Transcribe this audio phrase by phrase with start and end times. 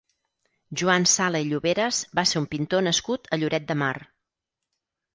[0.81, 3.95] Joan Sala i Lloberas va ser un pintor nascut a Lloret de Mar.